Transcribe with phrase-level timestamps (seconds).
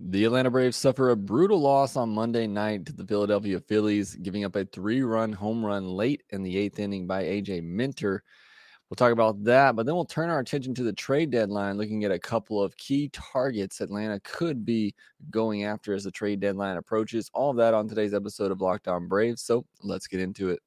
[0.00, 4.44] The Atlanta Braves suffer a brutal loss on Monday night to the Philadelphia Phillies, giving
[4.44, 8.22] up a three run home run late in the eighth inning by AJ Minter.
[8.88, 12.04] We'll talk about that, but then we'll turn our attention to the trade deadline, looking
[12.04, 14.94] at a couple of key targets Atlanta could be
[15.30, 17.28] going after as the trade deadline approaches.
[17.34, 19.42] All of that on today's episode of Locked On Braves.
[19.42, 20.60] So let's get into it.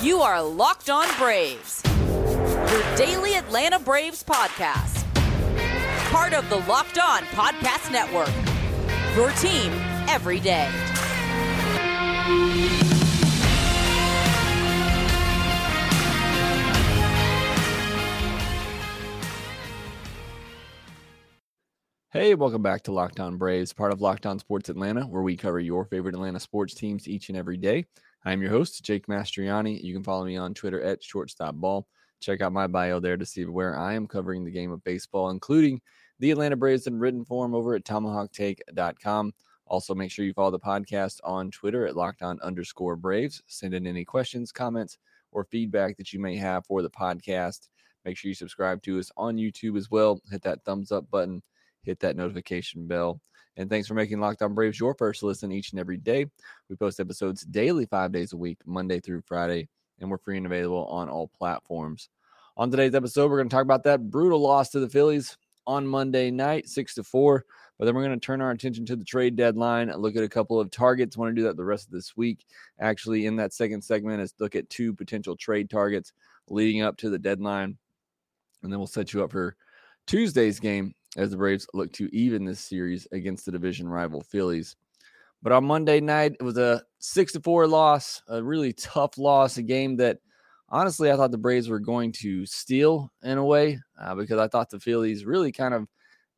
[0.00, 5.03] You are Locked On Braves, your daily Atlanta Braves podcast
[6.14, 8.30] part of the Locked On Podcast Network.
[9.16, 9.72] Your team
[10.08, 10.70] every day.
[22.10, 25.36] Hey, welcome back to Locked On Braves, part of Locked On Sports Atlanta, where we
[25.36, 27.86] cover your favorite Atlanta sports teams each and every day.
[28.24, 29.82] I'm your host, Jake Mastroianni.
[29.82, 31.82] You can follow me on Twitter at shortstopball.
[32.20, 35.30] Check out my bio there to see where I am covering the game of baseball,
[35.30, 35.80] including
[36.18, 39.32] the Atlanta Braves in written form over at tomahawktake.com.
[39.66, 43.42] Also, make sure you follow the podcast on Twitter at Locked On underscore Braves.
[43.46, 44.98] Send in any questions, comments,
[45.32, 47.68] or feedback that you may have for the podcast.
[48.04, 50.20] Make sure you subscribe to us on YouTube as well.
[50.30, 51.42] Hit that thumbs up button,
[51.82, 53.20] hit that notification bell.
[53.56, 56.26] And thanks for making Locked On Braves your first listen each and every day.
[56.68, 59.68] We post episodes daily, five days a week, Monday through Friday,
[60.00, 62.10] and we're free and available on all platforms.
[62.56, 65.86] On today's episode, we're going to talk about that brutal loss to the Phillies on
[65.86, 67.44] Monday night, six to four.
[67.78, 70.28] But then we're going to turn our attention to the trade deadline, look at a
[70.28, 71.16] couple of targets.
[71.16, 72.46] Want to do that the rest of this week.
[72.80, 76.12] Actually, in that second segment, is look at two potential trade targets
[76.48, 77.76] leading up to the deadline.
[78.62, 79.56] And then we'll set you up for
[80.06, 84.76] Tuesday's game as the Braves look to even this series against the division rival Phillies.
[85.42, 89.58] But on Monday night, it was a six to four loss, a really tough loss,
[89.58, 90.18] a game that
[90.74, 94.48] honestly, I thought the Braves were going to steal in a way uh, because I
[94.48, 95.86] thought the Phillies really kind of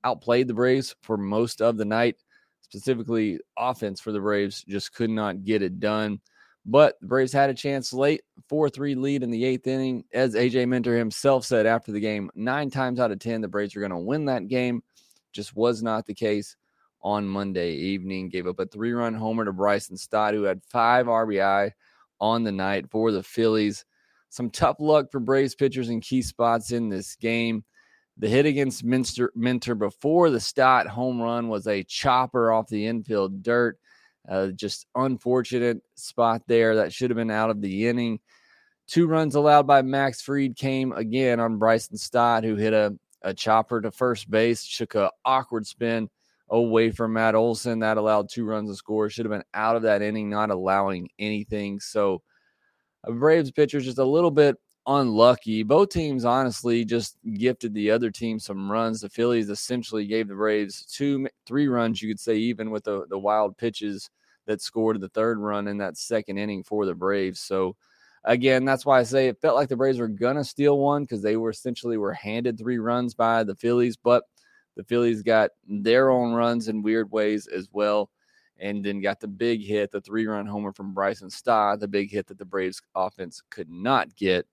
[0.05, 2.17] outplayed the Braves for most of the night.
[2.61, 6.21] Specifically, offense for the Braves just could not get it done.
[6.67, 10.05] But the Braves had a chance late, 4 3 lead in the eighth inning.
[10.13, 13.75] As AJ Minter himself said after the game, nine times out of 10, the Braves
[13.75, 14.83] were going to win that game.
[15.33, 16.57] Just was not the case
[17.01, 18.29] on Monday evening.
[18.29, 21.71] Gave up a three run homer to Bryson Stott, who had five RBI
[22.21, 23.85] on the night for the Phillies.
[24.29, 27.65] Some tough luck for Braves pitchers in key spots in this game.
[28.19, 32.87] The hit against Minster, Minter before the Stott home run was a chopper off the
[32.87, 33.79] infield dirt.
[34.29, 36.77] Uh, just unfortunate spot there.
[36.77, 38.21] That should have been out of the inning.
[38.87, 43.35] Two runs allowed by Max Fried came again on Bryson Stott, who hit a, a
[43.35, 46.09] chopper to first base, took a awkward spin
[46.49, 47.81] away from Matt Olson.
[47.81, 49.11] That allowed two runs to score.
[49.11, 51.81] Should have been out of that inning, not allowing anything.
[51.81, 52.23] So
[53.07, 54.57] Braves pitchers just a little bit
[54.87, 55.63] unlucky.
[55.63, 59.01] Both teams honestly just gifted the other team some runs.
[59.01, 63.07] The Phillies essentially gave the Braves two, three runs, you could say, even with the,
[63.09, 64.11] the wild pitches
[64.47, 67.41] that scored the third run in that second inning for the Braves.
[67.41, 67.77] So
[68.25, 71.23] again, that's why I say it felt like the Braves were gonna steal one because
[71.23, 74.25] they were essentially were handed three runs by the Phillies, but
[74.77, 78.11] the Phillies got their own runs in weird ways as well
[78.59, 82.11] and then got the big hit, the three run homer from Bryson Stott, the big
[82.11, 84.47] hit that the Braves offense could not get.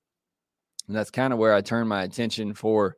[0.88, 2.98] And that's kind of where I turned my attention for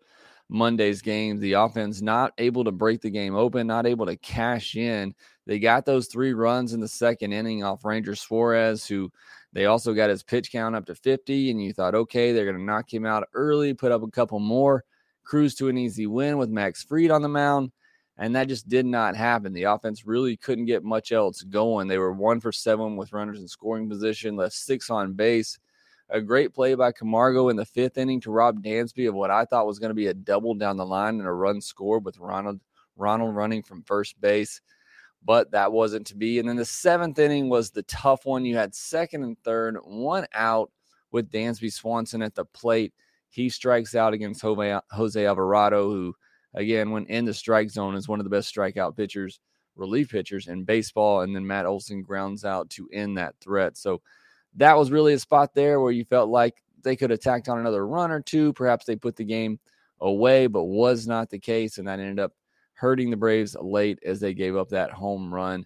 [0.50, 1.40] Monday's game.
[1.40, 5.14] The offense not able to break the game open, not able to cash in.
[5.46, 9.12] They got those three runs in the second inning off Ranger Suarez, who
[9.54, 11.52] they also got his pitch count up to 50.
[11.52, 14.40] And you thought, okay, they're going to knock him out early, put up a couple
[14.40, 14.84] more,
[15.24, 17.72] cruise to an easy win with Max Fried on the mound.
[18.18, 19.52] And that just did not happen.
[19.52, 21.88] The offense really couldn't get much else going.
[21.88, 25.60] They were one for seven with runners in scoring position, left six on base.
[26.10, 29.44] A great play by Camargo in the fifth inning to Rob Dansby of what I
[29.44, 32.20] thought was going to be a double down the line and a run scored with
[32.20, 32.62] Ronald
[32.96, 34.62] Ronald running from first base.
[35.26, 36.38] But that wasn't to be.
[36.38, 38.46] And then the seventh inning was the tough one.
[38.46, 40.72] You had second and third, one out
[41.12, 42.94] with Dansby Swanson at the plate.
[43.30, 46.16] He strikes out against Jose Alvarado, who
[46.56, 49.40] again, when in the strike zone, is one of the best strikeout pitchers,
[49.76, 51.22] relief pitchers in baseball.
[51.22, 53.78] And then Matt Olson grounds out to end that threat.
[53.78, 54.02] So
[54.56, 57.60] that was really a spot there where you felt like they could have tacked on
[57.60, 58.54] another run or two.
[58.54, 59.60] Perhaps they put the game
[60.02, 61.78] away, but was not the case.
[61.78, 62.32] And that ended up
[62.74, 65.66] hurting the Braves late as they gave up that home run.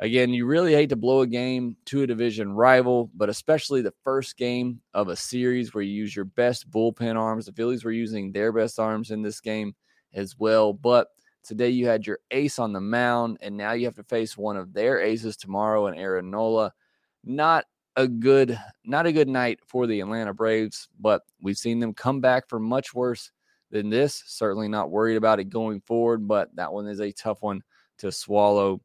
[0.00, 3.94] Again, you really hate to blow a game to a division rival, but especially the
[4.02, 7.46] first game of a series where you use your best bullpen arms.
[7.46, 9.74] The Phillies were using their best arms in this game
[10.14, 10.72] as well.
[10.72, 11.08] But
[11.42, 14.56] today you had your ace on the mound, and now you have to face one
[14.56, 16.72] of their aces tomorrow in Aaron Nola.
[17.24, 17.64] Not
[17.96, 22.20] a good, not a good night for the Atlanta Braves, but we've seen them come
[22.20, 23.30] back for much worse
[23.70, 24.22] than this.
[24.26, 27.62] Certainly not worried about it going forward, but that one is a tough one
[27.98, 28.80] to swallow.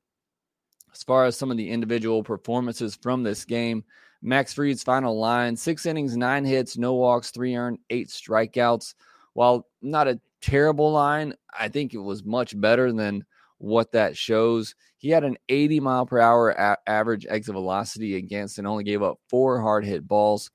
[0.94, 3.84] As far as some of the individual performances from this game,
[4.22, 8.96] Max Fried's final line six innings, nine hits, no walks, three earned, eight strikeouts.
[9.34, 13.26] While not a terrible line, I think it was much better than
[13.58, 14.74] what that shows.
[14.98, 19.04] He had an 80 mile per hour a- average exit velocity against and only gave
[19.04, 20.50] up four hard hit balls.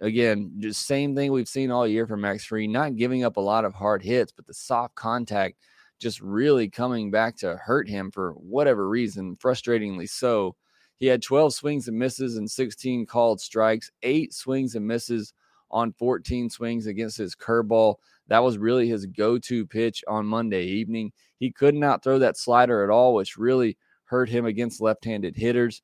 [0.00, 3.40] Again, just same thing we've seen all year from Max Fried, not giving up a
[3.40, 5.56] lot of hard hits, but the soft contact
[6.00, 10.56] just really coming back to hurt him for whatever reason, frustratingly so.
[10.98, 15.32] He had 12 swings and misses and 16 called strikes, eight swings and misses
[15.74, 17.96] on 14 swings against his curveball.
[18.28, 21.12] That was really his go to pitch on Monday evening.
[21.36, 25.36] He could not throw that slider at all, which really hurt him against left handed
[25.36, 25.82] hitters.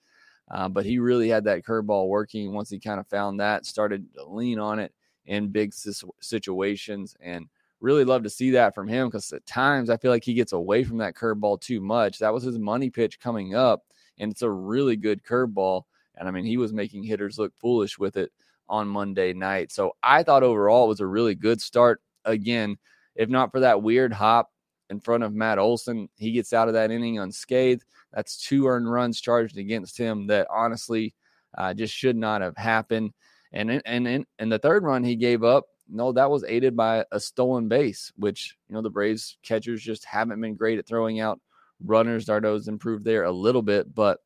[0.48, 4.06] Uh, but he really had that curveball working once he kind of found that, started
[4.14, 4.94] to lean on it
[5.26, 5.72] in big
[6.20, 7.46] situations, and
[7.80, 10.52] really love to see that from him because at times I feel like he gets
[10.52, 12.18] away from that curveball too much.
[12.18, 13.84] That was his money pitch coming up,
[14.18, 15.82] and it's a really good curveball.
[16.16, 18.32] And I mean, he was making hitters look foolish with it
[18.70, 19.72] on Monday night.
[19.72, 22.00] So I thought overall it was a really good start.
[22.24, 22.78] Again,
[23.16, 24.48] if not for that weird hop
[24.88, 27.84] in front of Matt Olson, he gets out of that inning unscathed.
[28.12, 31.14] That's two earned runs charged against him that honestly
[31.58, 33.12] uh, just should not have happened.
[33.52, 37.04] And and in, and the third run he gave up, no, that was aided by
[37.10, 41.18] a stolen base, which you know the Braves catchers just haven't been great at throwing
[41.18, 41.40] out
[41.84, 42.24] runners.
[42.24, 44.20] d'Arnaud's improved there a little bit, but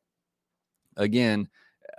[0.97, 1.49] again,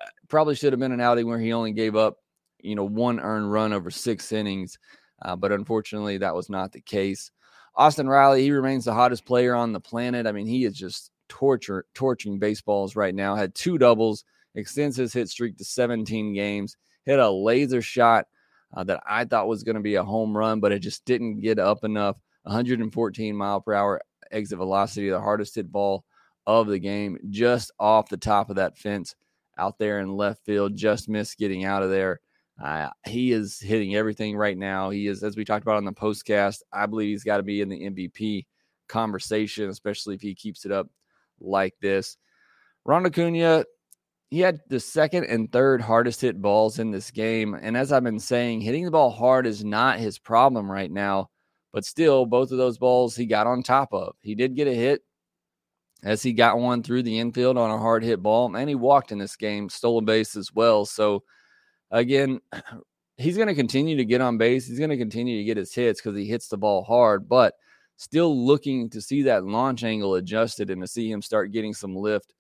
[0.01, 2.19] uh, probably should have been an outing where he only gave up
[2.67, 4.79] you know, one earned run over six innings.
[5.23, 7.31] Uh, but unfortunately, that was not the case.
[7.75, 10.27] Austin Riley, he remains the hottest player on the planet.
[10.27, 13.35] I mean, he is just torture torching baseballs right now.
[13.35, 14.25] Had two doubles,
[14.55, 16.77] extends his hit streak to 17 games.
[17.05, 18.27] Hit a laser shot
[18.75, 21.41] uh, that I thought was going to be a home run, but it just didn't
[21.41, 22.17] get up enough.
[22.45, 26.05] 114 mile per hour exit velocity, the hardest hit ball
[26.47, 29.15] of the game, just off the top of that fence
[29.59, 30.77] out there in left field.
[30.77, 32.21] Just missed getting out of there.
[32.63, 34.91] Uh, he is hitting everything right now.
[34.91, 37.61] He is, as we talked about on the postcast, I believe he's got to be
[37.61, 38.47] in the MVP
[38.89, 40.89] conversation, especially if he keeps it up
[41.41, 42.17] like this.
[42.85, 43.65] Ronald Acuna,
[44.31, 47.55] he had the second and third hardest hit balls in this game.
[47.55, 51.31] And as I've been saying, hitting the ball hard is not his problem right now.
[51.73, 54.17] But still, both of those balls he got on top of.
[54.23, 55.03] He did get a hit
[56.03, 59.13] as he got one through the infield on a hard hit ball, and he walked
[59.13, 60.87] in this game, stole a base as well.
[60.87, 61.23] So
[61.91, 62.41] again,
[63.17, 64.67] he's going to continue to get on base.
[64.67, 67.55] He's going to continue to get his hits because he hits the ball hard, but
[67.97, 71.97] still looking to see that launch angle adjusted and to see him start getting some
[71.97, 72.35] lift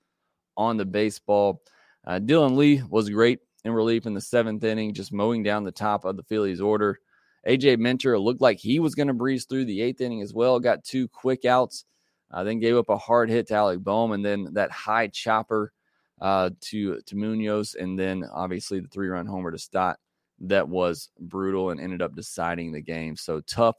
[0.56, 1.62] on the baseball.
[2.06, 5.72] Uh, Dylan Lee was great in relief in the seventh inning, just mowing down the
[5.72, 7.00] top of the Phillies order.
[7.48, 10.60] AJ Minter looked like he was going to breeze through the eighth inning as well.
[10.60, 11.84] Got two quick outs,
[12.30, 15.72] uh, then gave up a hard hit to Alec Bohm, and then that high chopper
[16.20, 19.98] uh, to to Munoz, and then obviously the three run homer to Stott
[20.40, 23.16] that was brutal and ended up deciding the game.
[23.16, 23.76] So tough,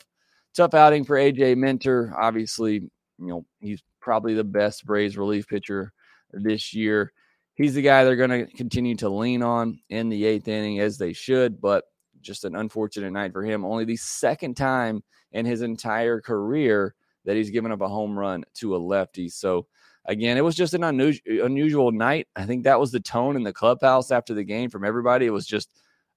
[0.55, 2.13] tough outing for AJ Minter.
[2.19, 5.91] Obviously, you know he's probably the best Braves relief pitcher
[6.31, 7.11] this year.
[7.55, 10.97] He's the guy they're going to continue to lean on in the eighth inning as
[10.99, 11.85] they should, but
[12.21, 13.65] just an unfortunate night for him.
[13.65, 16.93] Only the second time in his entire career
[17.25, 19.27] that he's given up a home run to a lefty.
[19.27, 19.67] So
[20.07, 22.27] again, it was just an unusual, unusual night.
[22.35, 25.25] I think that was the tone in the clubhouse after the game from everybody.
[25.25, 25.69] It was just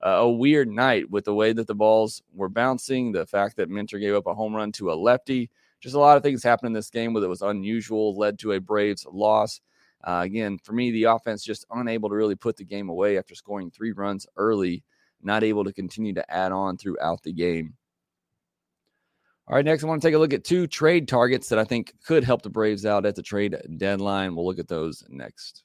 [0.03, 3.99] a weird night with the way that the balls were bouncing, the fact that Minter
[3.99, 5.51] gave up a home run to a lefty.
[5.81, 8.53] Just a lot of things happened in this game where it was unusual, led to
[8.53, 9.61] a Braves loss.
[10.03, 13.35] Uh, again, for me, the offense just unable to really put the game away after
[13.35, 14.83] scoring three runs early,
[15.23, 17.75] not able to continue to add on throughout the game.
[19.51, 21.65] All right, next I want to take a look at two trade targets that I
[21.65, 24.37] think could help the Braves out at the trade deadline.
[24.37, 25.65] We'll look at those next.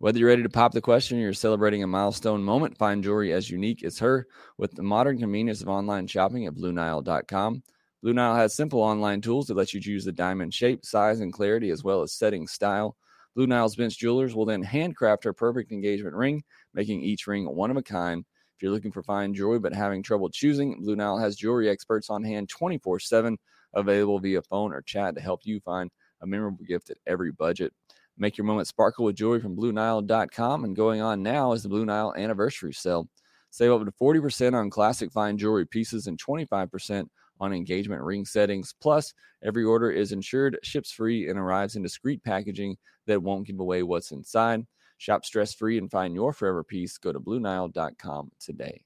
[0.00, 3.32] Whether you're ready to pop the question or you're celebrating a milestone moment, find jewelry
[3.32, 4.26] as unique as her
[4.58, 7.62] with the modern convenience of online shopping at BlueNile.com.
[8.02, 11.32] Blue Nile has simple online tools that let you choose the diamond shape, size, and
[11.32, 12.96] clarity, as well as setting style.
[13.36, 16.42] Blue Nile's bench jewelers will then handcraft her perfect engagement ring,
[16.74, 18.24] making each ring one of a kind
[18.62, 22.22] you're looking for fine jewelry but having trouble choosing, Blue Nile has jewelry experts on
[22.22, 23.38] hand 24 7,
[23.74, 25.90] available via phone or chat to help you find
[26.22, 27.72] a memorable gift at every budget.
[28.18, 30.64] Make your moment sparkle with jewelry from BlueNile.com.
[30.64, 33.08] And going on now is the Blue Nile anniversary sale.
[33.50, 37.06] Save up to 40% on classic fine jewelry pieces and 25%
[37.40, 38.74] on engagement ring settings.
[38.80, 42.76] Plus, every order is insured, ships free, and arrives in discreet packaging
[43.06, 44.64] that won't give away what's inside.
[45.02, 46.96] Shop stress free and find your forever piece.
[46.96, 48.84] Go to BlueNile.com today.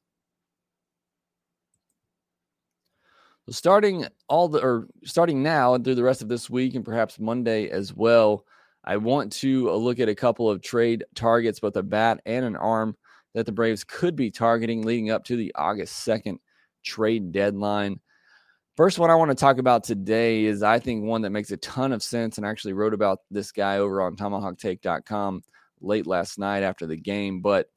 [3.44, 6.82] So starting all the or starting now and through the rest of this week and
[6.82, 8.46] perhaps Monday as well,
[8.82, 12.46] I want to uh, look at a couple of trade targets, both a bat and
[12.46, 12.96] an arm
[13.34, 16.38] that the Braves could be targeting leading up to the August 2nd
[16.82, 18.00] trade deadline.
[18.74, 21.58] First one I want to talk about today is I think one that makes a
[21.58, 25.42] ton of sense and I actually wrote about this guy over on tomahawktake.com
[25.80, 27.68] late last night after the game, but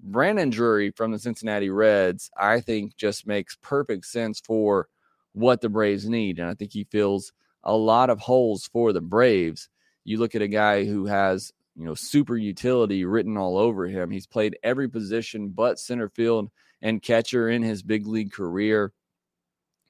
[0.00, 4.88] Brandon Drury from the Cincinnati Reds, I think just makes perfect sense for
[5.32, 6.38] what the Braves need.
[6.38, 7.32] And I think he fills
[7.62, 9.68] a lot of holes for the Braves.
[10.04, 14.10] You look at a guy who has, you know, super utility written all over him.
[14.10, 16.50] He's played every position but center field
[16.82, 18.92] and catcher in his big league career.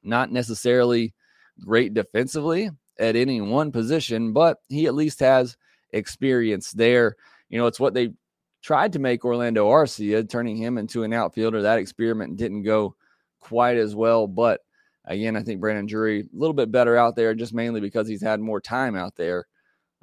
[0.02, 1.14] Not necessarily
[1.61, 5.56] great defensively at any one position, but he at least has
[5.92, 7.16] experience there.
[7.54, 8.12] You know, it's what they
[8.62, 11.62] tried to make Orlando Arcia, turning him into an outfielder.
[11.62, 12.96] That experiment didn't go
[13.40, 14.61] quite as well, but
[15.06, 18.23] Again, I think Brandon Drury a little bit better out there, just mainly because he's
[18.23, 19.46] had more time out there.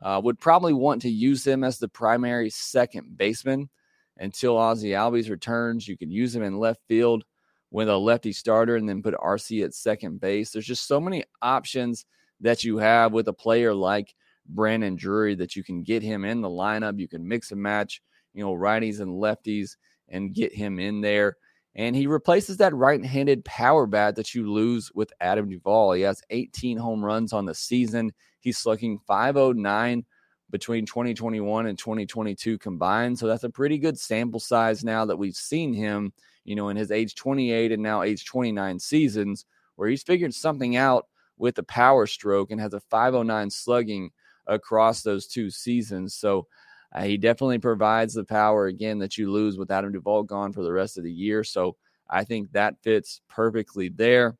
[0.01, 3.69] Uh, would probably want to use him as the primary second baseman
[4.17, 5.87] until Ozzie Albies returns.
[5.87, 7.23] You could use him in left field
[7.71, 10.51] with a lefty starter and then put Arcia at second base.
[10.51, 12.05] There's just so many options
[12.39, 14.13] that you have with a player like
[14.51, 16.99] Brandon Drury that you can get him in the lineup.
[16.99, 18.01] You can mix and match,
[18.33, 19.77] you know, righties and lefties
[20.09, 21.37] and get him in there.
[21.73, 25.93] And he replaces that right handed power bat that you lose with Adam Duvall.
[25.93, 28.11] He has 18 home runs on the season.
[28.41, 30.05] He's slugging 509
[30.49, 33.17] between 2021 and 2022 combined.
[33.17, 36.11] So that's a pretty good sample size now that we've seen him,
[36.43, 39.45] you know, in his age 28 and now age 29 seasons,
[39.77, 44.11] where he's figured something out with the power stroke and has a 509 slugging
[44.51, 46.15] across those two seasons.
[46.15, 46.47] So
[46.93, 50.61] uh, he definitely provides the power again that you lose with Adam Duvall gone for
[50.61, 51.43] the rest of the year.
[51.43, 51.77] So
[52.09, 54.35] I think that fits perfectly there.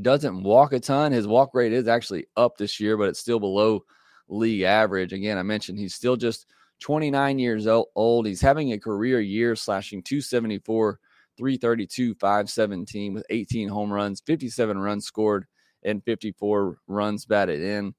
[0.00, 1.10] Doesn't walk a ton.
[1.10, 3.84] His walk rate is actually up this year, but it's still below
[4.28, 5.12] league average.
[5.12, 6.46] Again, I mentioned he's still just
[6.80, 8.26] 29 years old.
[8.26, 11.00] He's having a career year, slashing 274,
[11.36, 15.46] 332, 517 with 18 home runs, 57 runs scored,
[15.82, 17.94] and 54 runs batted in.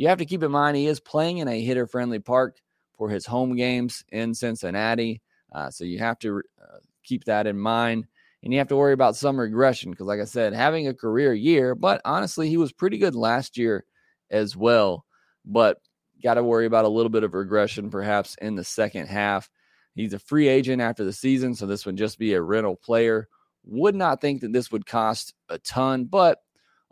[0.00, 2.56] You have to keep in mind he is playing in a hitter friendly park
[2.96, 5.20] for his home games in Cincinnati.
[5.52, 8.06] Uh, so you have to uh, keep that in mind.
[8.42, 11.34] And you have to worry about some regression because, like I said, having a career
[11.34, 13.84] year, but honestly, he was pretty good last year
[14.30, 15.04] as well.
[15.44, 15.82] But
[16.22, 19.50] got to worry about a little bit of regression perhaps in the second half.
[19.94, 23.28] He's a free agent after the season, so this would just be a rental player.
[23.64, 26.38] Would not think that this would cost a ton, but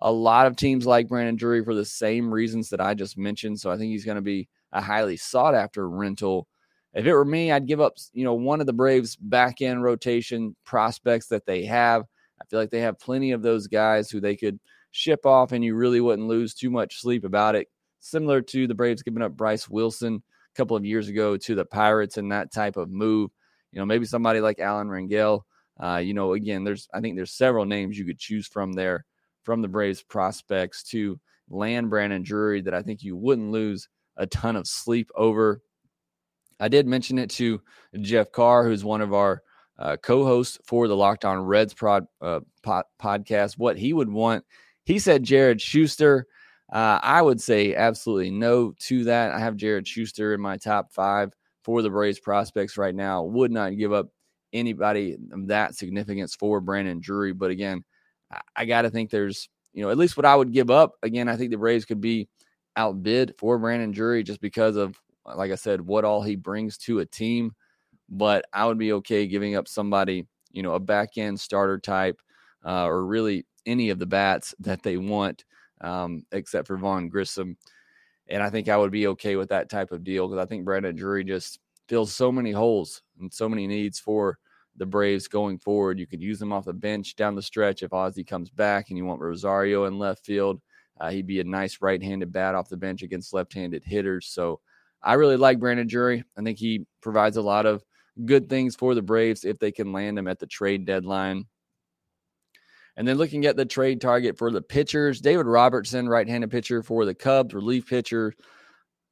[0.00, 3.58] a lot of teams like Brandon Drury for the same reasons that I just mentioned.
[3.58, 6.46] So I think he's going to be a highly sought after rental.
[6.94, 9.82] If it were me, I'd give up, you know, one of the Braves back end
[9.82, 12.04] rotation prospects that they have.
[12.40, 14.60] I feel like they have plenty of those guys who they could
[14.92, 17.68] ship off and you really wouldn't lose too much sleep about it.
[18.00, 20.22] Similar to the Braves giving up Bryce Wilson
[20.54, 23.30] a couple of years ago to the Pirates and that type of move.
[23.72, 25.42] You know, maybe somebody like Alan Rangel.
[25.82, 29.04] Uh, you know, again, there's I think there's several names you could choose from there
[29.48, 33.88] from the Braves prospects to land Brandon Drury that I think you wouldn't lose
[34.18, 35.62] a ton of sleep over.
[36.60, 37.62] I did mention it to
[37.98, 39.42] Jeff Carr, who's one of our
[39.78, 43.56] uh, co-hosts for the Locked On Reds prod, uh, pod, podcast.
[43.56, 44.44] What he would want,
[44.84, 46.26] he said Jared Schuster.
[46.70, 49.32] Uh, I would say absolutely no to that.
[49.32, 51.32] I have Jared Schuster in my top five
[51.64, 53.22] for the Braves prospects right now.
[53.22, 54.08] Would not give up
[54.52, 57.32] anybody that significance for Brandon Drury.
[57.32, 57.82] But again,
[58.56, 60.92] I, got to think there's, you know, at least what I would give up.
[61.02, 62.28] Again, I think the Braves could be
[62.76, 67.00] outbid for Brandon Drury just because of, like I said, what all he brings to
[67.00, 67.52] a team.
[68.08, 72.20] But I would be okay giving up somebody, you know, a back end starter type,
[72.64, 75.44] uh, or really any of the bats that they want,
[75.82, 77.56] um, except for Vaughn Grissom.
[78.28, 80.64] And I think I would be okay with that type of deal because I think
[80.64, 84.38] Brandon Drury just fills so many holes and so many needs for
[84.78, 85.98] the Braves going forward.
[85.98, 88.96] You could use them off the bench down the stretch if Ozzie comes back and
[88.96, 90.60] you want Rosario in left field.
[91.00, 94.26] Uh, he'd be a nice right-handed bat off the bench against left-handed hitters.
[94.26, 94.60] So
[95.02, 96.24] I really like Brandon Drury.
[96.36, 97.84] I think he provides a lot of
[98.24, 101.44] good things for the Braves if they can land him at the trade deadline.
[102.96, 107.04] And then looking at the trade target for the pitchers, David Robertson, right-handed pitcher for
[107.04, 108.34] the Cubs, relief pitcher.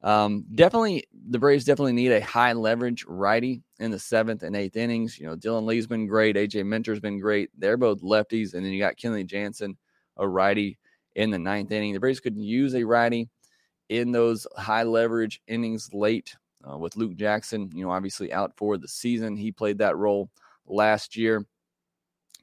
[0.03, 4.77] Um, definitely, the Braves definitely need a high leverage righty in the seventh and eighth
[4.77, 5.19] innings.
[5.19, 6.35] You know, Dylan Lee's been great.
[6.35, 7.49] AJ Minter's been great.
[7.57, 9.77] They're both lefties, and then you got Kenley Jansen,
[10.17, 10.77] a righty
[11.15, 11.93] in the ninth inning.
[11.93, 13.29] The Braves could use a righty
[13.89, 16.35] in those high leverage innings late
[16.69, 19.35] uh, with Luke Jackson, you know, obviously out for the season.
[19.35, 20.29] He played that role
[20.67, 21.45] last year.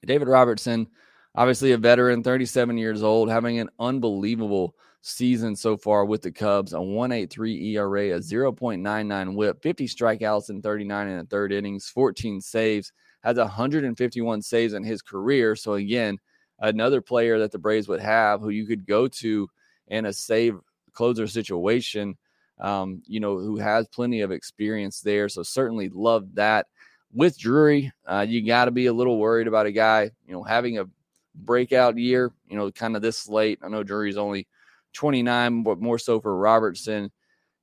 [0.04, 0.88] David Robertson,
[1.36, 6.72] Obviously, a veteran, 37 years old, having an unbelievable season so far with the Cubs.
[6.72, 12.40] A 1.83 ERA, a 0.99 WHIP, 50 strikeouts in 39 and a third innings, 14
[12.40, 12.90] saves,
[13.22, 15.56] has 151 saves in his career.
[15.56, 16.18] So again,
[16.60, 19.48] another player that the Braves would have who you could go to
[19.88, 20.56] in a save
[20.94, 22.16] closer situation.
[22.60, 25.28] Um, you know, who has plenty of experience there.
[25.28, 26.66] So certainly love that.
[27.12, 30.44] With Drury, uh, you got to be a little worried about a guy, you know,
[30.44, 30.86] having a
[31.34, 33.58] breakout year, you know, kind of this late.
[33.60, 34.46] I know Drury's only
[34.94, 37.10] 29, but more so for Robertson.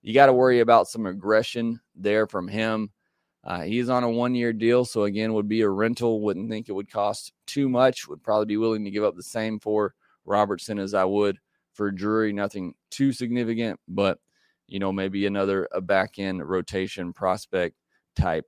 [0.02, 2.92] You got to worry about some aggression there from him.
[3.44, 4.86] Uh, he's on a one year deal.
[4.86, 6.22] So, again, would be a rental.
[6.22, 8.08] Wouldn't think it would cost too much.
[8.08, 9.96] Would probably be willing to give up the same for
[10.26, 11.38] Robertson as I would
[11.74, 12.34] for Drury.
[12.34, 14.20] Nothing too significant, but,
[14.68, 17.76] you know, maybe another a back end rotation prospect
[18.16, 18.46] type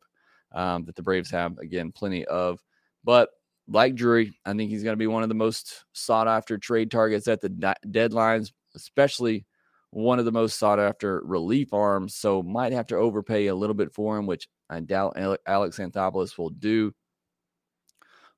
[0.52, 2.64] um, that the Braves have, again, plenty of.
[3.04, 3.30] But
[3.68, 6.92] like Drury, I think he's going to be one of the most sought after trade
[6.92, 7.50] targets at the
[7.88, 9.46] deadlines especially
[9.92, 12.16] one of the most sought after relief arms.
[12.16, 16.38] So might have to overpay a little bit for him, which I doubt Alex Anthopoulos
[16.38, 16.94] will do.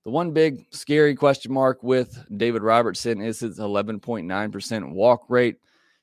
[0.03, 5.57] The one big scary question mark with David Robertson is his 11.9% walk rate.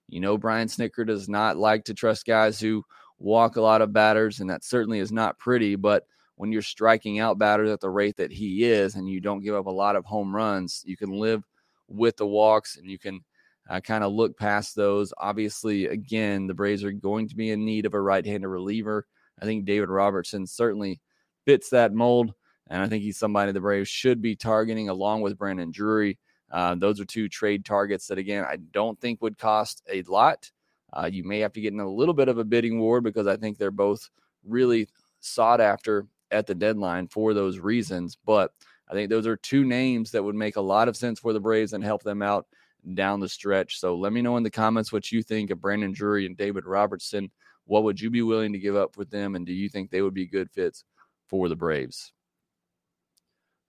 [0.09, 2.83] You know, Brian Snitker does not like to trust guys who
[3.19, 5.77] walk a lot of batters, and that certainly is not pretty.
[5.77, 9.43] But when you're striking out batters at the rate that he is, and you don't
[9.43, 11.45] give up a lot of home runs, you can live
[11.87, 13.23] with the walks and you can
[13.69, 15.13] uh, kind of look past those.
[15.19, 19.07] Obviously, again, the Braves are going to be in need of a right handed reliever.
[19.41, 21.01] I think David Robertson certainly
[21.45, 22.35] fits that mold.
[22.69, 26.19] And I think he's somebody the Braves should be targeting along with Brandon Drury.
[26.51, 30.51] Uh, those are two trade targets that, again, I don't think would cost a lot.
[30.93, 33.27] Uh, you may have to get in a little bit of a bidding war because
[33.27, 34.11] I think they're both
[34.47, 34.89] really
[35.21, 38.17] sought after at the deadline for those reasons.
[38.25, 38.53] But
[38.89, 41.41] I think those are two names that would make a lot of sense for the
[41.41, 42.47] Braves and help them out
[42.95, 43.79] down the stretch.
[43.79, 46.67] So let me know in the comments what you think of Brandon Drury and David
[46.67, 47.31] Robertson.
[47.65, 49.37] What would you be willing to give up for them?
[49.37, 50.85] And do you think they would be good fits
[51.29, 52.13] for the Braves?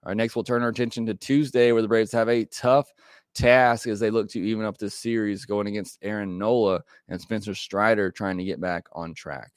[0.02, 2.92] All right, next we'll turn our attention to Tuesday, where the Braves have a tough
[3.34, 7.54] task as they look to even up this series going against Aaron Nola and Spencer
[7.54, 9.50] Strider trying to get back on track.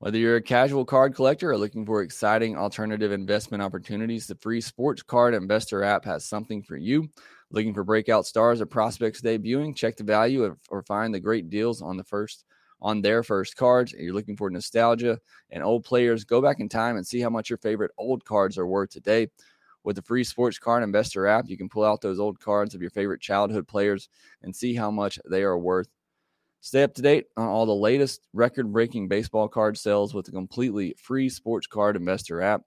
[0.00, 4.62] Whether you're a casual card collector or looking for exciting alternative investment opportunities, the free
[4.62, 7.10] Sports Card Investor app has something for you.
[7.50, 9.76] Looking for breakout stars or prospects debuting?
[9.76, 12.46] Check the value or find the great deals on the first
[12.80, 13.92] on their first cards.
[13.92, 15.18] If you're looking for nostalgia
[15.50, 18.56] and old players, go back in time and see how much your favorite old cards
[18.56, 19.28] are worth today.
[19.84, 22.80] With the free Sports Card Investor app, you can pull out those old cards of
[22.80, 24.08] your favorite childhood players
[24.42, 25.88] and see how much they are worth
[26.62, 30.32] Stay up to date on all the latest record breaking baseball card sales with a
[30.32, 32.62] completely free sports card investor app.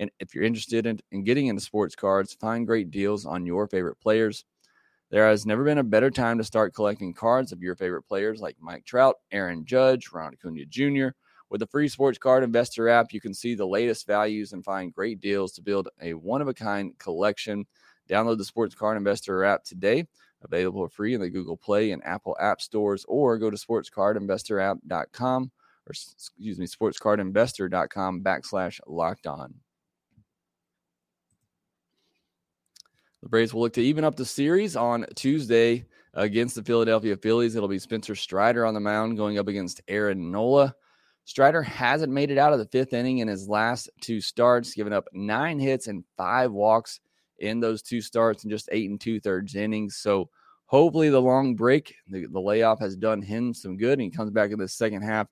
[0.00, 3.68] And if you're interested in, in getting into sports cards, find great deals on your
[3.68, 4.44] favorite players.
[5.10, 8.40] There has never been a better time to start collecting cards of your favorite players
[8.40, 11.08] like Mike Trout, Aaron Judge, Ron Acuna Jr.
[11.48, 14.92] With the free sports card investor app, you can see the latest values and find
[14.92, 17.66] great deals to build a one of a kind collection.
[18.10, 20.06] Download the sports card investor app today
[20.42, 25.50] available for free in the Google Play and Apple App Stores, or go to sportscardinvestorapp.com
[25.88, 29.54] or excuse me, sportscardinvestor.com backslash locked on.
[33.22, 37.56] The Braves will look to even up the series on Tuesday against the Philadelphia Phillies.
[37.56, 40.74] It'll be Spencer Strider on the mound going up against Aaron Nola.
[41.24, 44.92] Strider hasn't made it out of the fifth inning in his last two starts, giving
[44.92, 47.00] up nine hits and five walks
[47.38, 49.96] in those two starts and just eight and two thirds innings.
[49.96, 50.28] So
[50.66, 53.94] hopefully the long break, the, the layoff has done him some good.
[53.94, 55.28] And he comes back in the second half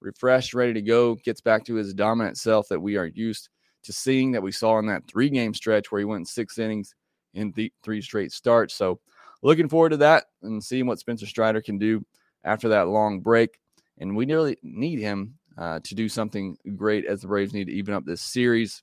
[0.00, 3.48] refreshed, ready to go, gets back to his dominant self that we are used
[3.82, 6.94] to seeing that we saw in that three game stretch where he went six innings
[7.34, 8.74] in three straight starts.
[8.74, 9.00] So
[9.42, 12.04] looking forward to that and seeing what Spencer Strider can do
[12.44, 13.58] after that long break.
[13.98, 17.72] And we really need him uh, to do something great as the Braves need to
[17.72, 18.82] even up this series.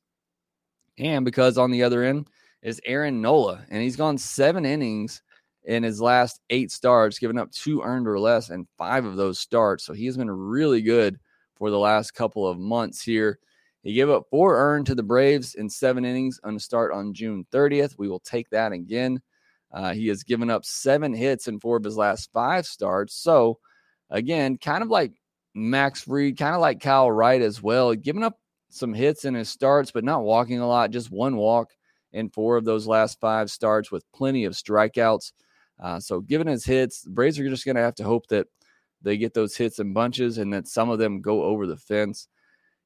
[0.99, 2.27] And because on the other end,
[2.61, 5.21] is Aaron Nola, and he's gone seven innings
[5.63, 9.39] in his last eight starts, giving up two earned or less and five of those
[9.39, 9.85] starts.
[9.85, 11.19] So he has been really good
[11.55, 13.39] for the last couple of months here.
[13.83, 17.13] He gave up four earned to the Braves in seven innings on a start on
[17.13, 17.95] June 30th.
[17.97, 19.21] We will take that again.
[19.71, 23.15] Uh, he has given up seven hits in four of his last five starts.
[23.15, 23.59] So,
[24.09, 25.13] again, kind of like
[25.53, 28.39] Max Fried, kind of like Kyle Wright as well, giving up
[28.69, 31.71] some hits in his starts, but not walking a lot, just one walk
[32.13, 35.31] in four of those last five starts with plenty of strikeouts.
[35.79, 38.47] Uh, so, given his hits, the Braves are just going to have to hope that
[39.01, 42.27] they get those hits in bunches and that some of them go over the fence.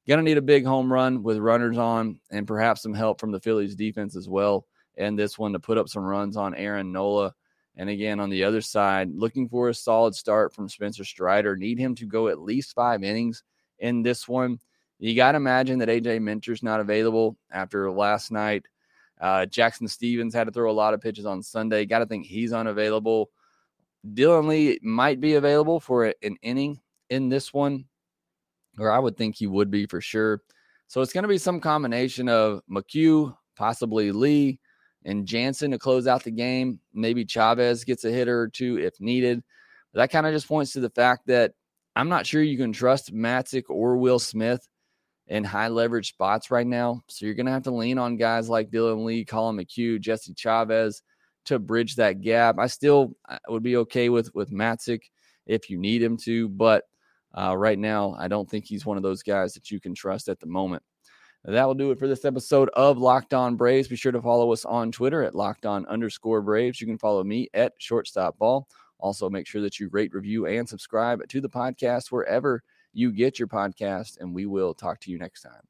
[0.06, 3.40] Gonna need a big home run with runners on and perhaps some help from the
[3.40, 4.66] Phillies defense as well.
[4.96, 7.34] And this one to put up some runs on Aaron Nola.
[7.76, 11.56] And again, on the other side, looking for a solid start from Spencer Strider.
[11.56, 13.44] Need him to go at least five innings
[13.78, 14.58] in this one.
[14.98, 18.66] You got to imagine that AJ Minter's not available after last night.
[19.22, 21.86] Uh, Jackson Stephens had to throw a lot of pitches on Sunday.
[21.86, 23.30] Got to think he's unavailable.
[24.14, 27.84] Dylan Lee might be available for an inning in this one,
[28.78, 30.42] or I would think he would be for sure.
[30.88, 34.58] So it's going to be some combination of McHugh, possibly Lee,
[35.04, 36.80] and Jansen to close out the game.
[36.92, 39.42] Maybe Chavez gets a hitter or two if needed.
[39.92, 41.52] But that kind of just points to the fact that
[41.94, 44.66] I'm not sure you can trust Matzek or Will Smith
[45.32, 47.00] in high leverage spots right now.
[47.08, 50.34] So you're going to have to lean on guys like Dylan Lee, Collin McHugh, Jesse
[50.34, 51.02] Chavez
[51.46, 52.58] to bridge that gap.
[52.58, 53.16] I still
[53.48, 55.00] would be okay with with Matzek
[55.46, 56.84] if you need him to, but
[57.32, 60.28] uh, right now I don't think he's one of those guys that you can trust
[60.28, 60.82] at the moment.
[61.46, 63.88] That will do it for this episode of Locked On Braves.
[63.88, 66.78] Be sure to follow us on Twitter at Locked On underscore Braves.
[66.78, 68.68] You can follow me at Shortstop Ball.
[69.00, 72.62] Also, make sure that you rate, review, and subscribe to the podcast wherever
[72.92, 75.62] you get your podcast, and we will talk to you next time.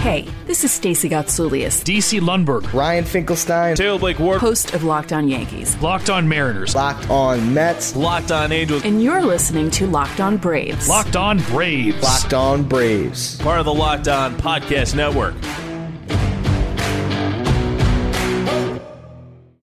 [0.00, 5.12] Hey, this is Stacey Gotsoulias, DC Lundberg, Ryan Finkelstein, Taylor Blake Ward, host of Locked
[5.12, 9.86] On Yankees, Locked On Mariners, Locked On Mets, Locked On Angels, and you're listening to
[9.86, 10.88] Locked On Braves.
[10.88, 15.34] Locked On Braves, Locked On Braves, part of the Locked On Podcast Network.